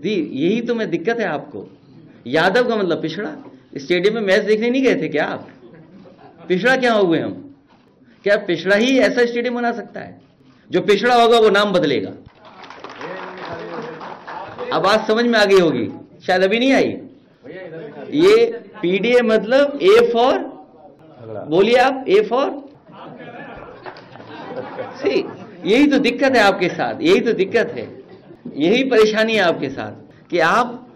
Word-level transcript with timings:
दी, 0.00 0.14
यही 0.34 0.60
तो 0.60 0.74
मैं 0.74 0.88
दिक्कत 0.90 1.20
है 1.20 1.26
आपको। 1.26 1.66
यादव 2.26 2.68
का 2.68 2.76
मतलब 2.76 3.02
पिछड़ा। 3.02 3.30
स्टेडियम 3.76 4.14
में 4.14 4.20
मैच 4.22 4.42
देखने 4.44 4.70
नहीं 4.70 4.82
गए 4.82 4.94
थे 5.02 5.08
क्या 5.08 5.24
आप? 5.26 5.48
पिछड़ा 6.48 6.76
क्या 6.76 6.92
हुए 6.92 7.18
हम? 7.20 7.32
क्या 8.24 8.36
पिछड़ा 8.46 8.76
ही 8.76 8.98
ऐसा 8.98 9.24
स्टेडियम 9.26 9.54
बना 9.54 9.72
सकता 9.72 10.00
है? 10.00 10.20
जो 10.70 10.80
पिछड़ा 10.80 11.14
होगा 11.14 11.38
वो 11.38 11.50
नाम 11.50 11.72
बदलेगा। 11.72 12.10
अब 14.72 14.82
बात 14.82 15.06
समझ 15.08 15.24
में 15.24 15.38
आ 15.38 15.44
गई 15.44 15.60
होगी। 15.60 15.88
शायद 16.26 16.42
अभी 16.42 16.58
नहीं 16.58 16.72
आई। 16.72 16.96
ये 18.14 18.46
पीडीए 18.82 19.20
मतलब 19.22 19.78
ए 19.82 20.10
फॉर 20.12 20.38
बोलिए 21.48 21.76
आप 21.76 22.04
ए 22.08 22.20
फॉर 22.22 22.50
सी, 24.98 25.24
यही 25.64 25.86
तो 25.86 25.98
दिक्कत 25.98 26.36
है 26.36 26.42
आपके 26.42 26.68
साथ, 26.68 27.02
यही 27.02 27.20
तो 27.20 27.32
दिक्कत 27.32 27.72
है। 27.76 27.86
यही 28.56 28.84
परेशानी 28.84 29.34
है 29.34 29.40
आपके 29.40 29.68
साथ 29.68 29.92
कि 30.30 30.38
आप 30.38 30.88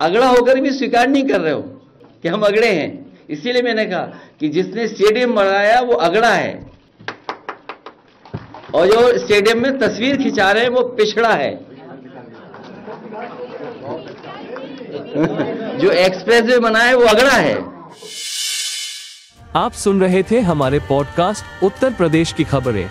अगड़ा 0.00 0.28
होकर 0.28 0.60
भी 0.60 0.70
स्वीकार 0.70 1.08
नहीं 1.08 1.24
कर 1.24 1.40
रहे 1.40 1.52
हो 1.52 1.80
कि 2.22 2.28
हम 2.28 2.40
अगड़े 2.40 2.66
हैं। 2.66 3.06
इसीलिए 3.30 3.62
मैंने 3.62 3.84
कहा 3.84 4.12
कि 4.40 4.48
जिसने 4.48 4.88
स्टेडियम 4.88 5.34
बनाया 5.34 5.80
वो 5.80 5.92
अगड़ा 5.92 6.28
है। 6.28 6.70
और 8.74 8.86
जो 8.86 9.18
स्टेडियम 9.18 9.62
में 9.62 9.78
तस्वीर 9.78 10.16
खिंचा 10.16 10.52
रहे 10.52 10.62
हैं, 10.62 10.70
वो 10.70 10.82
पिछड़ा 10.82 11.28
है। 11.28 11.54
जो 15.78 15.90
एक्सप्रेस 15.90 16.42
वे 16.42 16.58
बना 16.58 16.78
है, 16.78 16.94
वो 16.94 17.04
अगड़ा 17.04 17.30
है। 17.30 17.80
आप 19.56 19.72
सुन 19.72 20.00
रहे 20.00 20.22
थे 20.22 20.40
हमारे 20.40 20.78
पॉडकास्ट 20.78 21.64
उत्तर 21.64 21.92
प्रदेश 21.92 22.32
की 22.32 22.44
खबरें। 22.44 22.90